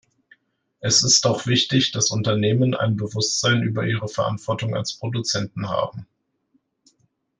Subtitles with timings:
[0.79, 6.07] Es ist auch wichtig, dass Unternehmen ein Bewusstsein über ihre Verantwortung als Produzenten haben.